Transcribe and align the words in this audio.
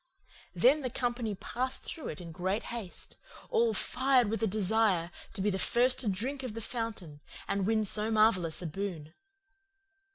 "Then 0.55 0.81
the 0.81 0.89
company 0.89 1.35
passed 1.35 1.83
through 1.83 2.07
in 2.07 2.31
great 2.31 2.63
haste, 2.73 3.17
all 3.51 3.71
fired 3.75 4.31
with 4.31 4.41
a 4.41 4.47
desire 4.47 5.11
to 5.33 5.41
be 5.43 5.51
the 5.51 5.59
first 5.59 5.99
to 5.99 6.07
drink 6.09 6.41
of 6.41 6.55
the 6.55 6.59
fountain 6.59 7.21
and 7.47 7.67
win 7.67 7.83
so 7.83 8.09
marvellous 8.09 8.63
a 8.63 8.65
boon. 8.65 9.13